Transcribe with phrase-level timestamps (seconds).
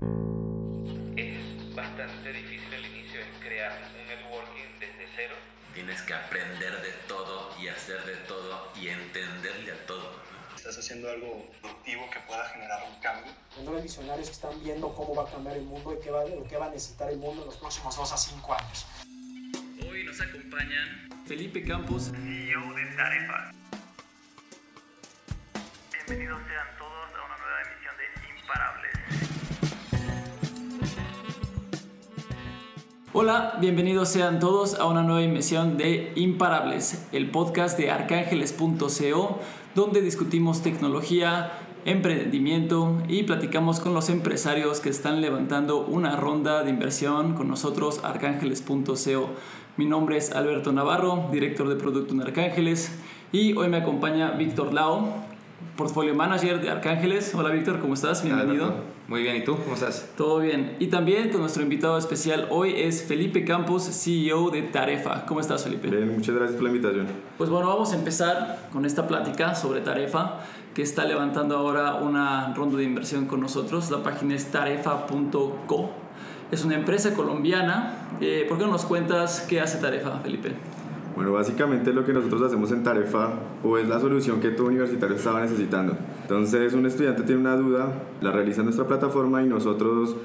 [0.00, 5.34] Es bastante difícil al inicio, es crear un networking desde cero.
[5.74, 10.10] Tienes que aprender de todo y hacer de todo y entenderle a todo.
[10.56, 13.32] Estás haciendo algo productivo que pueda generar un cambio.
[13.58, 16.56] Hay visionarios que están viendo cómo va a cambiar el mundo y qué va, qué
[16.56, 18.86] va a necesitar el mundo en los próximos 2 a 5 años.
[19.86, 23.52] Hoy nos acompañan Felipe Campos, CEO de Tarefa.
[25.92, 26.79] Bienvenidos sean
[33.12, 39.40] Hola, bienvenidos sean todos a una nueva emisión de Imparables, el podcast de arcángeles.co,
[39.74, 41.50] donde discutimos tecnología,
[41.84, 47.98] emprendimiento y platicamos con los empresarios que están levantando una ronda de inversión con nosotros,
[48.04, 49.30] arcángeles.co.
[49.76, 52.96] Mi nombre es Alberto Navarro, director de producto en Arcángeles,
[53.32, 55.29] y hoy me acompaña Víctor Lao,
[55.76, 57.34] portfolio manager de Arcángeles.
[57.34, 58.22] Hola Víctor, ¿cómo estás?
[58.22, 58.74] Bienvenido.
[59.08, 59.56] Muy bien, ¿y tú?
[59.56, 60.08] ¿Cómo estás?
[60.16, 60.76] Todo bien.
[60.78, 65.26] Y también con nuestro invitado especial hoy es Felipe Campos, CEO de Tarefa.
[65.26, 65.88] ¿Cómo estás, Felipe?
[65.88, 67.06] Bien, muchas gracias por la invitación.
[67.36, 70.40] Pues bueno, vamos a empezar con esta plática sobre Tarefa,
[70.74, 73.90] que está levantando ahora una ronda de inversión con nosotros.
[73.90, 75.90] La página es tarefa.co.
[76.52, 78.08] Es una empresa colombiana.
[78.20, 80.52] Eh, ¿Por qué no nos cuentas qué hace Tarefa, Felipe?
[81.14, 83.30] Bueno, básicamente lo que nosotros hacemos en Tarefa
[83.62, 85.96] o es la solución que todo universitario estaba necesitando.
[86.22, 90.16] Entonces, un estudiante tiene una duda, la realiza en nuestra plataforma y nosotros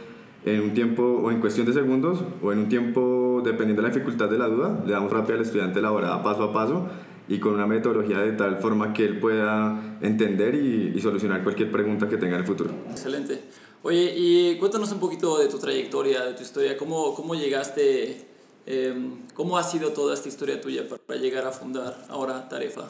[0.46, 3.94] en un tiempo o en cuestión de segundos o en un tiempo, dependiendo de la
[3.94, 6.88] dificultad de la duda, le damos rápido al estudiante elaborada paso a paso
[7.28, 11.72] y con una metodología de tal forma que él pueda entender y, y solucionar cualquier
[11.72, 12.70] pregunta que tenga en el futuro.
[12.92, 13.42] Excelente.
[13.82, 18.35] Oye, y cuéntanos un poquito de tu trayectoria, de tu historia, cómo, cómo llegaste
[18.66, 22.84] Em, ¿Cómo ha sido toda esta historia tuya para llegar a fundar ahora Tarefa?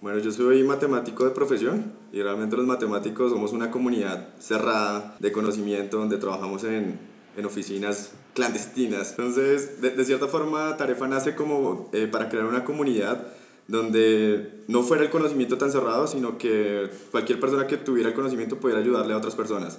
[0.00, 5.32] Bueno, yo soy matemático de profesión y realmente los matemáticos somos una comunidad cerrada de
[5.32, 6.98] conocimiento donde trabajamos en,
[7.36, 9.10] en oficinas clandestinas.
[9.10, 13.26] Entonces, de, de, cierta forma, Tarefa nace como eh, para crear una comunidad
[13.66, 18.58] donde no fuera el conocimiento tan cerrado, sino que cualquier persona que tuviera el conocimiento
[18.58, 19.78] pudiera ayudarle a otras personas.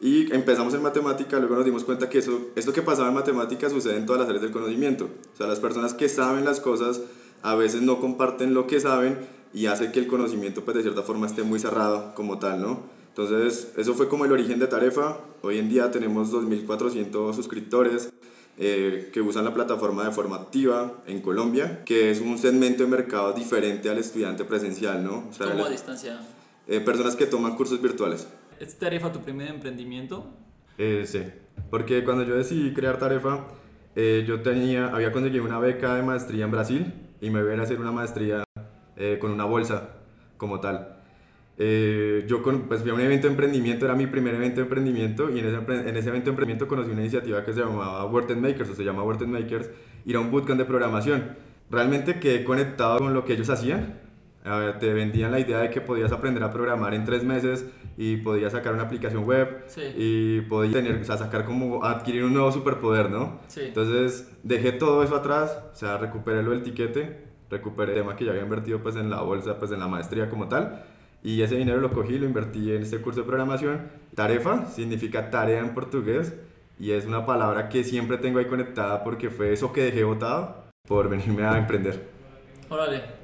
[0.00, 3.68] Y empezamos en matemática, luego nos dimos cuenta que eso, esto que pasaba en matemática
[3.68, 5.10] sucede en todas las áreas del conocimiento.
[5.34, 7.02] O sea, las personas que saben las cosas
[7.42, 9.18] a veces no comparten lo que saben
[9.52, 12.80] y hace que el conocimiento pues de cierta forma esté muy cerrado como tal, ¿no?
[13.08, 15.18] Entonces, eso fue como el origen de Tarefa.
[15.42, 18.10] Hoy en día tenemos 2.400 suscriptores
[18.56, 22.88] eh, que usan la plataforma de forma activa en Colombia, que es un segmento de
[22.88, 25.24] mercado diferente al estudiante presencial, ¿no?
[25.28, 26.20] O sea, ¿Cómo a distancia?
[26.68, 28.26] Eh, personas que toman cursos virtuales.
[28.60, 30.26] ¿Es Tarefa tu primer emprendimiento?
[30.76, 31.22] Eh, sí,
[31.70, 33.46] porque cuando yo decidí crear Tarefa,
[33.96, 37.62] eh, yo tenía, había conseguido una beca de maestría en Brasil y me iban a
[37.62, 38.44] hacer una maestría
[38.96, 39.94] eh, con una bolsa
[40.36, 40.98] como tal.
[41.56, 44.62] Eh, yo con, pues fui a un evento de emprendimiento, era mi primer evento de
[44.64, 48.36] emprendimiento y en ese, en evento de emprendimiento conocí una iniciativa que se llamaba Word
[48.36, 49.70] Makers o se llama Word Makers
[50.04, 51.34] y era un bootcamp de programación.
[51.70, 54.09] Realmente quedé conectado con lo que ellos hacían
[54.42, 58.52] te vendían la idea de que podías aprender a programar en tres meses y podías
[58.52, 59.64] sacar una aplicación web
[59.96, 63.40] y podías tener, o sea, sacar como adquirir un nuevo superpoder, ¿no?
[63.48, 63.62] Sí.
[63.66, 68.24] Entonces dejé todo eso atrás, o sea, recuperé lo del tiquete, recuperé el tema que
[68.24, 70.84] ya había invertido pues en la bolsa, pues en la maestría como tal
[71.22, 73.88] y ese dinero lo cogí lo invertí en este curso de programación.
[74.14, 76.34] Tarefa significa tarea en portugués
[76.78, 80.64] y es una palabra que siempre tengo ahí conectada porque fue eso que dejé botado
[80.86, 82.08] por venirme a emprender.
[82.68, 83.19] Órale.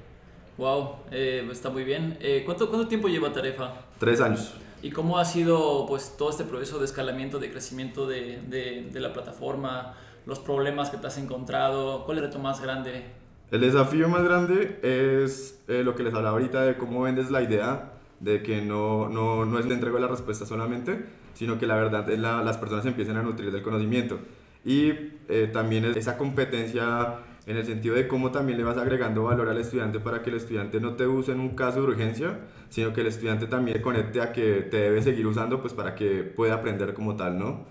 [0.58, 2.16] Wow, eh, está muy bien.
[2.20, 3.74] Eh, ¿cuánto, ¿Cuánto tiempo lleva Tarefa?
[3.98, 4.54] Tres años.
[4.82, 9.00] ¿Y cómo ha sido pues, todo este proceso de escalamiento, de crecimiento de, de, de
[9.00, 9.94] la plataforma?
[10.24, 12.04] ¿Los problemas que te has encontrado?
[12.04, 13.04] ¿Cuál es el reto más grande?
[13.50, 17.42] El desafío más grande es eh, lo que les hablaba ahorita de cómo vendes la
[17.42, 21.76] idea, de que no, no, no es le entrego la respuesta solamente, sino que la
[21.76, 24.18] verdad es la, las personas empiecen a nutrir del conocimiento.
[24.64, 24.90] Y
[25.28, 29.48] eh, también es esa competencia en el sentido de cómo también le vas agregando valor
[29.48, 32.92] al estudiante para que el estudiante no te use en un caso de urgencia, sino
[32.92, 36.54] que el estudiante también conecte a que te debe seguir usando pues para que pueda
[36.54, 37.64] aprender como tal, ¿no?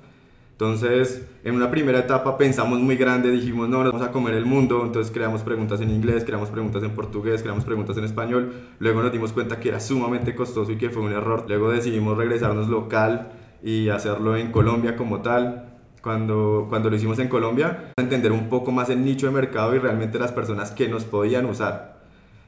[0.54, 4.46] Entonces, en una primera etapa pensamos muy grande, dijimos, no, nos vamos a comer el
[4.46, 9.04] mundo, entonces creamos preguntas en inglés, creamos preguntas en portugués, creamos preguntas en español, luego
[9.04, 12.70] nos dimos cuenta que era sumamente costoso y que fue un error, luego decidimos regresarnos
[12.70, 15.75] local y hacerlo en Colombia como tal,
[16.06, 19.80] cuando, cuando lo hicimos en Colombia, entender un poco más el nicho de mercado y
[19.80, 21.98] realmente las personas que nos podían usar.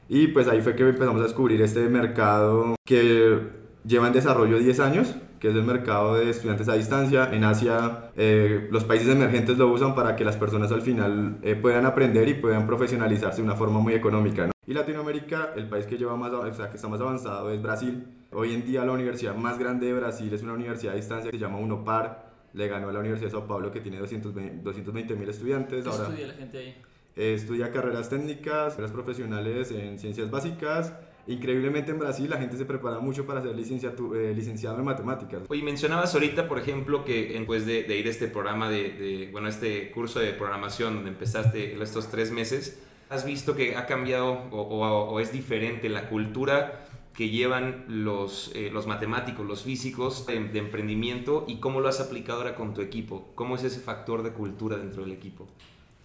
[0.08, 3.48] Y pues ahí fue que empezamos a descubrir este mercado que
[3.84, 7.30] lleva en desarrollo 10 años, que es el mercado de estudiantes a distancia.
[7.32, 11.56] En Asia eh, los países emergentes lo usan para que las personas al final eh,
[11.56, 14.46] puedan aprender y puedan profesionalizarse de una forma muy económica.
[14.46, 14.52] ¿no?
[14.68, 18.06] Y Latinoamérica, el país que, lleva más, o sea, que está más avanzado es Brasil.
[18.30, 21.38] Hoy en día la universidad más grande de Brasil es una universidad a distancia que
[21.38, 25.28] se llama UNOPAR le ganó a la Universidad de Sao Paulo que tiene 220 mil
[25.28, 25.84] estudiantes.
[25.84, 26.74] ¿Qué Ahora estudia la gente ahí?
[27.16, 30.92] eh, estudia carreras técnicas, carreras profesionales en ciencias básicas.
[31.26, 35.42] Increíblemente en Brasil la gente se prepara mucho para ser eh, licenciado en matemáticas.
[35.48, 39.28] Oye, mencionabas ahorita, por ejemplo, que después de, de ir a este programa de, de,
[39.30, 44.30] bueno, este curso de programación donde empezaste estos tres meses, has visto que ha cambiado
[44.50, 46.86] o, o- o es diferente la cultura
[47.18, 51.98] que llevan los, eh, los matemáticos, los físicos de, de emprendimiento y cómo lo has
[51.98, 53.32] aplicado ahora con tu equipo.
[53.34, 55.48] ¿Cómo es ese factor de cultura dentro del equipo?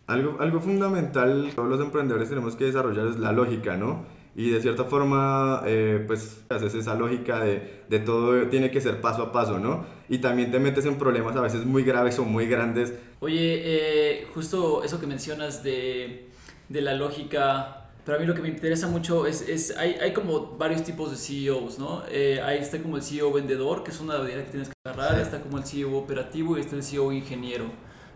[0.07, 4.07] Algo, algo fundamental todos los emprendedores tenemos que desarrollar es la lógica, ¿no?
[4.35, 8.99] Y de cierta forma, eh, pues haces esa lógica de, de todo tiene que ser
[8.99, 9.85] paso a paso, ¿no?
[10.09, 12.91] Y también te metes en problemas a veces muy graves o muy grandes.
[13.19, 16.27] Oye, eh, justo eso que mencionas de,
[16.69, 20.13] de la lógica, pero a mí lo que me interesa mucho es, es hay, hay
[20.13, 22.03] como varios tipos de CEOs, ¿no?
[22.09, 25.19] Eh, ahí está como el CEO vendedor, que es una habilidad que tienes que agarrar,
[25.19, 27.65] está como el CEO operativo y está el CEO ingeniero.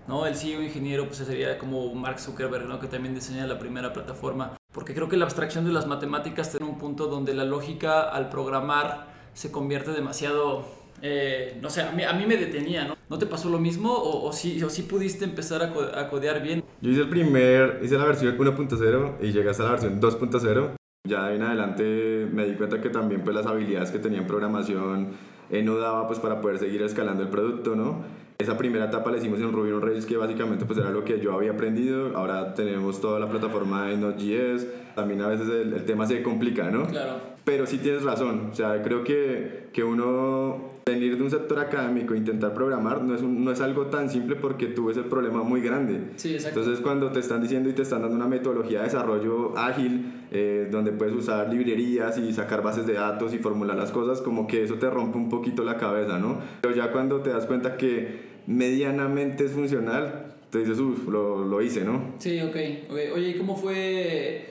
[0.07, 0.25] ¿no?
[0.25, 2.80] El CEO ingeniero pues sería como Mark Zuckerberg, ¿no?
[2.80, 4.57] que también diseña la primera plataforma.
[4.72, 8.30] Porque creo que la abstracción de las matemáticas tiene un punto donde la lógica al
[8.30, 10.76] programar se convierte demasiado...
[11.01, 12.95] eh, no sé, a mí, a mí me detenía, ¿no?
[13.09, 16.09] ¿No te pasó lo mismo o, o, sí, o sí pudiste empezar a, co a
[16.09, 16.63] codear bien?
[16.81, 20.71] Yo hice el primer, hice la versión 1.0 y llegué hasta la versión 2.0.
[21.07, 25.11] Ya en adelante me di cuenta que también pues las habilidades que tenía en programación
[25.49, 28.03] eh, no daba pues para poder seguir escalando el producto, ¿no?
[28.39, 31.19] Esa primera etapa la hicimos en Ruby on Rails, que básicamente pues era lo que
[31.19, 32.15] yo había aprendido.
[32.15, 34.67] Ahora tenemos toda la plataforma de Node.js.
[34.95, 36.85] También a veces el, el tema se complica, ¿no?
[36.85, 37.19] Claro.
[37.43, 38.50] Pero sí tienes razón.
[38.51, 43.13] O sea, creo que, que uno venir de un sector académico e intentar programar no
[43.16, 46.00] es, un- no es algo tan simple porque tú ves el problema muy grande.
[46.16, 46.60] Sí, exacto.
[46.60, 50.68] Entonces cuando te están diciendo y te están dando una metodología de desarrollo ágil, eh,
[50.72, 54.63] donde puedes usar librerías y sacar bases de datos y formular las cosas, como que
[54.63, 56.39] eso te rompe un poquito la cabeza, ¿no?
[56.62, 61.62] Pero ya cuando te das cuenta que medianamente es funcional, te dices, uff, lo, lo
[61.62, 62.13] hice, ¿no?
[62.19, 62.50] Sí, ok.
[62.50, 62.88] okay.
[63.13, 64.45] Oye, ¿y cómo fue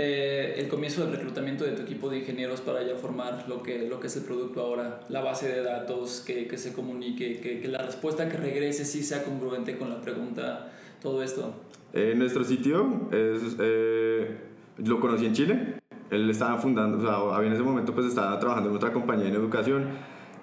[0.00, 3.88] eh, el comienzo del reclutamiento de tu equipo de ingenieros para ya formar lo que,
[3.88, 5.00] lo que es el producto ahora?
[5.08, 9.02] La base de datos, que, que se comunique, que, que la respuesta que regrese sí
[9.02, 10.70] sea congruente con la pregunta,
[11.02, 11.52] todo esto.
[11.92, 14.36] Eh, nuestro sitio es, eh,
[14.84, 15.80] lo conocí en Chile.
[16.12, 19.34] Él estaba fundando, o sea, en ese momento pues estaba trabajando en otra compañía en
[19.34, 19.88] educación.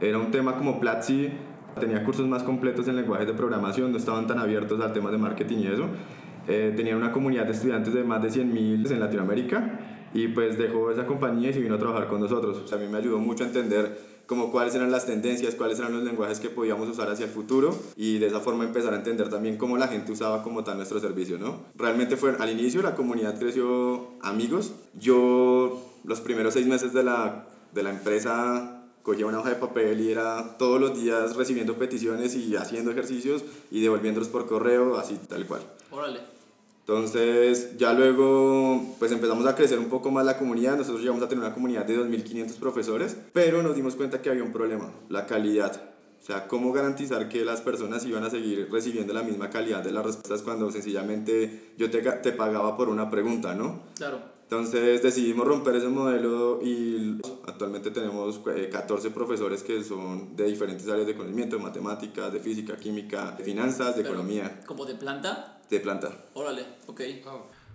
[0.02, 1.30] Era un tema como Platzi,
[1.80, 5.18] tenía cursos más completos en lenguajes de programación, no estaban tan abiertos al tema de
[5.18, 5.88] marketing y eso.
[6.48, 9.80] Eh, tenía una comunidad de estudiantes de más de 100.000 en Latinoamérica
[10.14, 12.58] y pues dejó esa compañía y se vino a trabajar con nosotros.
[12.58, 15.78] O sea, a mí me ayudó mucho a entender como cuáles eran las tendencias, cuáles
[15.80, 18.98] eran los lenguajes que podíamos usar hacia el futuro y de esa forma empezar a
[18.98, 21.66] entender también cómo la gente usaba como tal nuestro servicio, ¿no?
[21.76, 24.74] Realmente fue al inicio la comunidad creció amigos.
[24.94, 30.02] Yo los primeros seis meses de la, de la empresa cogía una hoja de papel
[30.02, 35.20] y era todos los días recibiendo peticiones y haciendo ejercicios y devolviéndolos por correo, así
[35.30, 35.62] tal cual.
[35.92, 36.35] Órale.
[36.88, 40.78] Entonces, ya luego, pues empezamos a crecer un poco más la comunidad.
[40.78, 44.44] Nosotros llegamos a tener una comunidad de 2.500 profesores, pero nos dimos cuenta que había
[44.44, 45.82] un problema, la calidad.
[46.22, 49.92] O sea, cómo garantizar que las personas iban a seguir recibiendo la misma calidad de
[49.92, 53.82] las respuestas cuando sencillamente yo te, te pagaba por una pregunta, ¿no?
[53.96, 54.36] Claro.
[54.44, 60.88] Entonces decidimos romper ese modelo y actualmente tenemos eh, 14 profesores que son de diferentes
[60.88, 64.94] áreas de conocimiento, de matemáticas, de física, química, de finanzas, de Pero, economía, ¿Como de
[64.94, 65.55] planta?
[65.70, 66.12] De planta.
[66.34, 67.02] Órale, ok.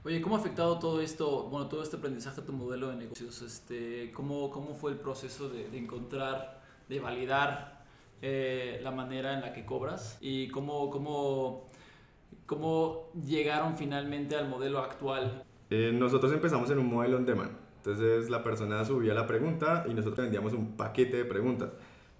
[0.02, 3.42] Oye, ¿cómo ha afectado todo esto, bueno, todo este aprendizaje a tu modelo de negocios?
[3.42, 7.84] Este, ¿cómo, ¿Cómo fue el proceso de, de encontrar, de validar
[8.22, 10.16] eh, la manera en la que cobras?
[10.20, 11.66] ¿Y cómo, cómo,
[12.46, 15.44] cómo llegaron finalmente al modelo actual?
[15.68, 17.50] Eh, nosotros empezamos en un modelo on demand.
[17.76, 21.70] Entonces la persona subía la pregunta y nosotros vendíamos un paquete de preguntas.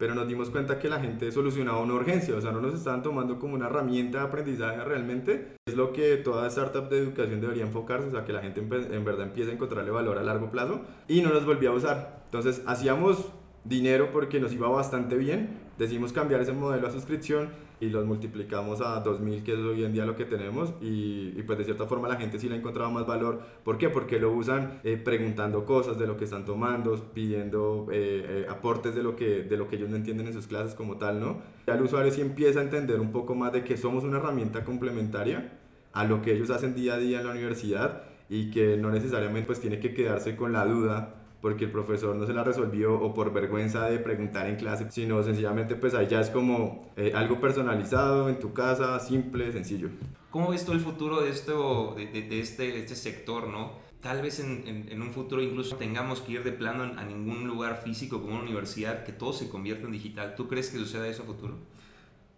[0.00, 3.02] Pero nos dimos cuenta que la gente solucionaba una urgencia, o sea, no nos estaban
[3.02, 5.56] tomando como una herramienta de aprendizaje realmente.
[5.66, 9.04] Es lo que toda startup de educación debería enfocarse, o sea, que la gente en
[9.04, 12.22] verdad empiece a encontrarle valor a largo plazo y no nos volvía a usar.
[12.24, 13.30] Entonces hacíamos
[13.64, 17.50] dinero porque nos iba bastante bien, decidimos cambiar ese modelo a suscripción
[17.80, 21.42] y los multiplicamos a 2000, que es hoy en día lo que tenemos, y, y
[21.46, 23.40] pues de cierta forma la gente sí le ha encontrado más valor.
[23.64, 23.88] ¿Por qué?
[23.88, 28.94] Porque lo usan eh, preguntando cosas de lo que están tomando, pidiendo eh, eh, aportes
[28.94, 31.38] de lo, que, de lo que ellos no entienden en sus clases como tal, ¿no?
[31.66, 34.62] Ya el usuario sí empieza a entender un poco más de que somos una herramienta
[34.62, 35.58] complementaria
[35.92, 39.46] a lo que ellos hacen día a día en la universidad y que no necesariamente
[39.46, 43.14] pues tiene que quedarse con la duda porque el profesor no se la resolvió o
[43.14, 47.40] por vergüenza de preguntar en clase, sino sencillamente pues ahí ya es como eh, algo
[47.40, 49.88] personalizado en tu casa, simple, sencillo.
[50.30, 53.72] ¿Cómo ves tú el futuro de, esto, de, de- de este, de este sector, no?
[54.00, 57.46] Tal vez en, en- en un futuro incluso tengamos que ir de plano a ningún
[57.46, 60.34] lugar físico como una universidad, que todo se convierta en digital.
[60.36, 61.54] ¿Tú crees que suceda eso a futuro?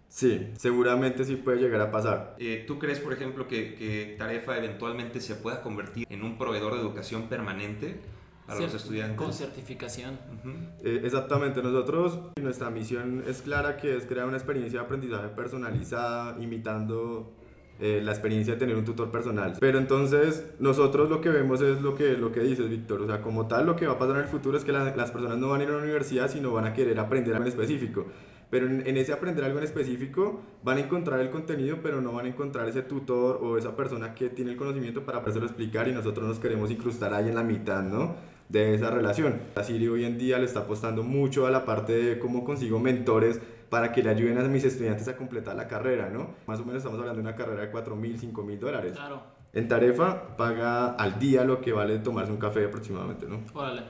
[0.09, 2.37] Sí, seguramente sí puede llegar a pasar.
[2.39, 6.75] Eh, ¿Tú crees, por ejemplo, que, que Tarefa eventualmente se pueda convertir en un proveedor
[6.75, 7.97] de educación permanente
[8.47, 9.17] para los Cer- estudiantes?
[9.17, 10.19] Con certificación.
[10.39, 10.51] Ujú.
[10.85, 16.37] Eh, exactamente, nosotros, nuestra misión es clara que es crear una experiencia de aprendizaje personalizada,
[16.43, 17.33] imitando
[17.81, 19.55] eh, la experiencia de tener un tutor personal.
[19.59, 23.21] Pero entonces nosotros lo que vemos es lo que, lo que dices, Víctor, o sea,
[23.23, 25.39] como tal lo que va a pasar en el futuro es que la- las personas
[25.39, 28.07] no van a ir a la universidad, sino van a querer aprender algo en específico.
[28.51, 32.13] Pero en, en ese aprender algo en específico van a encontrar el contenido, pero no
[32.13, 35.89] van a encontrar ese tutor o esa persona que tiene el conocimiento para podérselo explicar
[35.89, 38.15] y nosotros nos queremos incrustar ahí en la mitad, ¿no?
[38.53, 39.41] De esa relación.
[39.57, 42.79] La Siri hoy en día le está apostando mucho a la parte de cómo consigo
[42.79, 43.41] mentores
[43.71, 46.35] para que le ayuden a mis estudiantes a completar la carrera, ¿no?
[46.47, 48.93] Más o menos estamos hablando de una carrera de 4 mil, 5 mil dólares.
[48.93, 49.23] Claro.
[49.55, 53.41] En Tarefa paga al día lo que vale tomarse un café aproximadamente, ¿no?
[53.55, 53.83] Órale.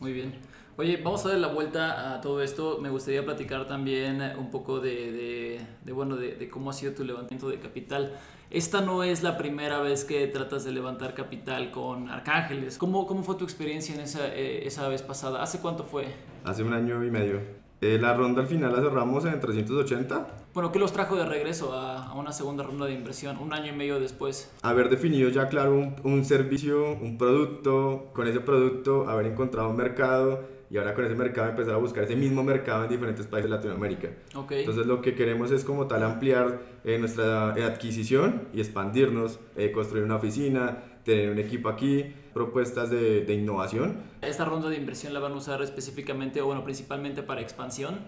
[0.00, 0.32] Muy bien.
[0.76, 2.78] Oye, vamos a darle la vuelta a todo esto.
[2.80, 6.92] Me gustaría platicar también un poco de, de- de, bueno, de, de cómo ha sido
[6.94, 8.12] tu levantamiento de capital.
[8.54, 12.78] Esta no es la primera vez que tratas de levantar capital con Arcángeles.
[12.78, 15.42] ¿Cómo, cómo fue tu experiencia en esa, eh, esa vez pasada?
[15.42, 16.06] ¿Hace cuánto fue?
[16.44, 17.40] Hace un año y medio.
[17.80, 20.28] Eh, la ronda al final la cerramos en 380.
[20.54, 23.72] Bueno, ¿qué los trajo de regreso a, a una segunda ronda de inversión un año
[23.72, 24.52] y medio después?
[24.62, 29.76] Haber definido ya claro un, un servicio, un producto, con ese producto haber encontrado un
[29.76, 33.48] mercado y ahora con ese mercado empezar a buscar ese mismo mercado en diferentes países
[33.48, 34.10] de Latinoamérica.
[34.34, 34.50] Ok.
[34.50, 40.02] Entonces lo que queremos es como tal ampliar eh, nuestra adquisición y expandirnos, eh, construir
[40.02, 44.02] una oficina, tener un equipo aquí, propuestas de, de innovación.
[44.20, 48.00] Esta ronda de inversión la van a usar específicamente, o bueno, principalmente para expansión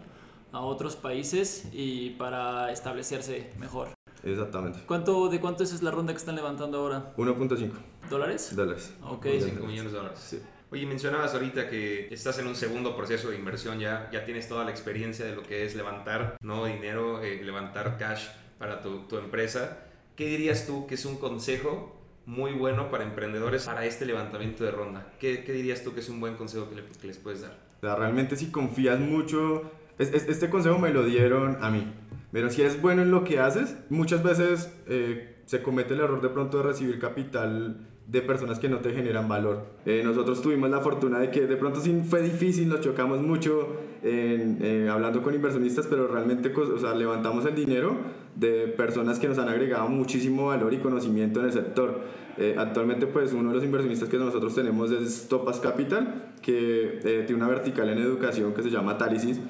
[0.51, 3.91] a otros países y para establecerse mejor.
[4.25, 4.81] Exactamente.
[4.87, 7.15] ¿Cuánto, ¿De cuánto es la ronda que están levantando ahora?
[7.17, 7.71] 1.5
[8.11, 8.57] ¿Dólares?
[8.57, 8.93] dólares.
[9.05, 9.27] Ok.
[9.39, 10.19] 5 millones de dólares.
[10.19, 10.41] Sí.
[10.71, 14.65] Oye, mencionabas ahorita que estás en un segundo proceso de inversión, ya, ya tienes toda
[14.65, 18.27] la experiencia de lo que es levantar nuevo dinero, eh, levantar cash
[18.59, 19.79] para tu, tu empresa.
[20.17, 21.95] ¿Qué dirías tú que es un consejo
[22.27, 25.13] muy bueno para emprendedores para este levantamiento de ronda?
[25.21, 27.57] ¿Qué, qué dirías tú que es un buen consejo que, le- que les puedes dar?
[27.79, 31.93] O sea, realmente si confías mucho, es- es- este consejo me lo dieron a mí.
[32.33, 36.21] Pero si eres bueno en lo que haces, muchas veces eh, se comete el error
[36.21, 39.65] de pronto de recibir capital de personas que no te generan valor.
[39.85, 43.77] Eh, nosotros tuvimos la fortuna de que de pronto sí fue difícil, nos chocamos mucho
[44.03, 47.97] en, eh, hablando con inversionistas, pero realmente o sea, levantamos el dinero
[48.37, 52.01] de personas que nos han agregado muchísimo valor y conocimiento en el sector.
[52.39, 57.35] Eh, actualmente pues uno de los inversionistas que nosotros tenemos es Topas Capital, que tiene
[57.35, 59.41] una vertical en educación que se llama Talisis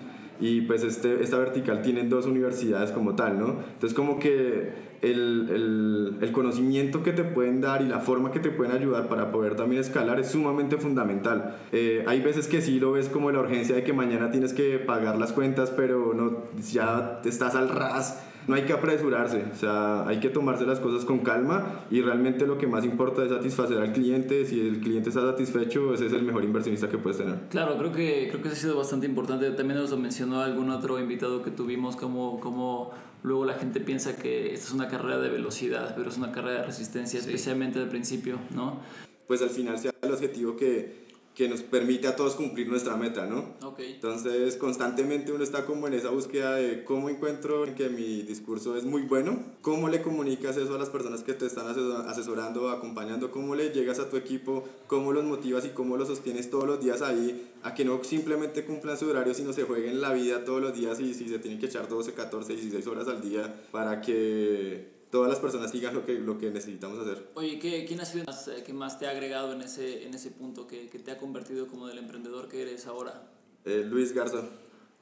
[0.40, 3.56] y pues este, esta vertical tiene dos universidades como tal, ¿no?
[3.74, 8.40] Entonces como que el, el, el conocimiento que te pueden dar y la forma que
[8.40, 11.56] te pueden ayudar para poder también escalar es sumamente fundamental.
[11.72, 14.78] Eh, hay veces que sí lo ves como la urgencia de que mañana tienes que
[14.78, 18.22] pagar las cuentas, pero no, ya estás al ras.
[18.46, 22.46] No hay que apresurarse, o sea, hay que tomarse las cosas con calma y realmente
[22.46, 24.46] lo que más importa es satisfacer al cliente.
[24.46, 27.38] Si el cliente está satisfecho, ese es el mejor inversionista que puedes tener.
[27.50, 29.50] Claro, creo que, creo que eso ha sido bastante importante.
[29.50, 32.92] También nos lo mencionó algún otro invitado que tuvimos, como, como
[33.24, 36.60] luego la gente piensa que esta es una carrera de velocidad, pero es una carrera
[36.60, 38.80] de resistencia, especialmente al principio, ¿no?
[39.26, 41.05] Pues al final sea el objetivo que,
[41.36, 43.54] que nos permite a todos cumplir nuestra meta, ¿no?
[43.62, 43.80] Ok.
[43.80, 48.84] Entonces, constantemente uno está como en esa búsqueda de cómo encuentro que mi discurso es
[48.84, 53.30] muy bueno, cómo le comunicas eso a las personas que te están aseso- asesorando, acompañando,
[53.30, 56.80] cómo le llegas a tu equipo, cómo los motivas y cómo los sostienes todos los
[56.82, 60.62] días ahí, a que no simplemente cumplan su horario, sino se jueguen la vida todos
[60.62, 64.00] los días y si se tienen que echar 12, 14, 16 horas al día para
[64.00, 67.30] que todas las personas sigan lo que, lo que necesitamos hacer.
[67.32, 70.12] Oye, ¿qué, ¿quién ha sido más, eh, que más te ha agregado en ese, en
[70.12, 73.26] ese punto, que, que te ha convertido como del emprendedor que eres ahora?
[73.64, 74.42] Eh, Luis Garza.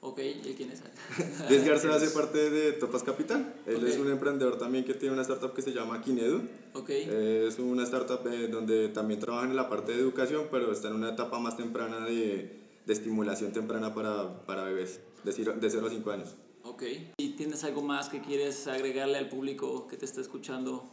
[0.01, 0.83] Ok, ¿y quién es?
[1.51, 3.57] Luis Garza hace parte de Topas Capital.
[3.67, 3.83] Él Ok.
[3.89, 6.43] es un emprendedor también que tiene una startup que se llama Kinedu.
[6.75, 10.87] Ok, Es una startup eh, donde también trabajan en la parte de educación, pero está
[10.91, 12.57] en una etapa más temprana de,
[12.87, 16.37] de estimulación temprana para, para bebés, de 0 de cero a 5 años.
[16.65, 16.83] Ok.
[17.19, 20.85] ¿Y tienes algo más que quieres agregarle al público que te está escuchando,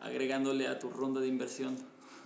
[0.00, 1.76] agregándole a tu ronda de inversión?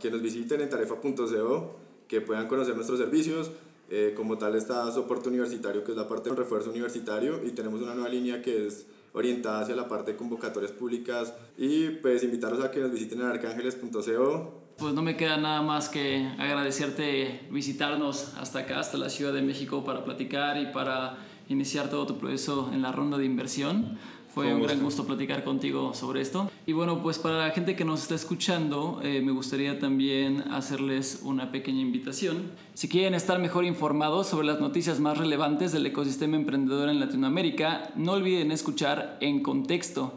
[0.01, 1.77] Que nos visiten en tarefa.co,
[2.09, 3.51] que puedan conocer nuestros servicios.
[3.93, 7.83] Eh, como tal está soporte universitario, que es la parte de refuerzo universitario, y tenemos
[7.83, 12.65] una nueva línea que es orientada hacia la parte de convocatorias públicas y pues invitarlos
[12.65, 18.35] a que nos visiten en arcángeles.co Pues no me queda nada más que agradecerte visitarnos
[18.39, 21.19] hasta acá, hasta la Ciudad de México, para platicar y para
[21.51, 23.99] iniciar todo tu proceso en la ronda de inversión.
[24.33, 25.03] Fue un gran gusto.
[25.03, 26.49] gusto platicar contigo sobre esto.
[26.65, 31.23] Y bueno, pues para la gente que nos está escuchando, eh, me gustaría también hacerles
[31.25, 32.53] una pequeña invitación.
[32.75, 37.91] Si quieren estar mejor informados sobre las noticias más relevantes del ecosistema emprendedor en Latinoamérica,
[37.97, 40.15] no olviden escuchar En Contexto.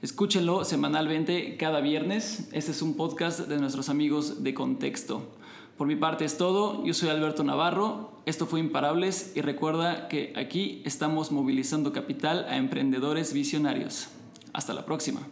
[0.00, 2.48] Escúchenlo semanalmente cada viernes.
[2.52, 5.39] Este es un podcast de nuestros amigos de Contexto.
[5.80, 6.84] Por mi parte es todo.
[6.84, 8.12] Yo soy Alberto Navarro.
[8.26, 14.08] Esto fue Imparables y recuerda que aquí estamos movilizando capital a emprendedores visionarios.
[14.52, 15.22] Hasta la próxima.